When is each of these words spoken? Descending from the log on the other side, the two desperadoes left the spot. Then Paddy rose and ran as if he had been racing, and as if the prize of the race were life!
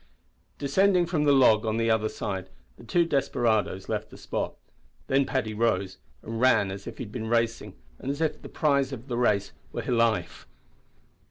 Descending 0.57 1.05
from 1.05 1.25
the 1.25 1.31
log 1.31 1.63
on 1.63 1.77
the 1.77 1.91
other 1.91 2.09
side, 2.09 2.49
the 2.75 2.83
two 2.83 3.05
desperadoes 3.05 3.87
left 3.87 4.09
the 4.09 4.17
spot. 4.17 4.55
Then 5.05 5.27
Paddy 5.27 5.53
rose 5.53 5.99
and 6.23 6.41
ran 6.41 6.71
as 6.71 6.87
if 6.87 6.97
he 6.97 7.03
had 7.03 7.11
been 7.11 7.27
racing, 7.29 7.75
and 7.99 8.09
as 8.09 8.19
if 8.19 8.41
the 8.41 8.49
prize 8.49 8.91
of 8.91 9.09
the 9.09 9.17
race 9.19 9.51
were 9.71 9.83
life! 9.83 10.47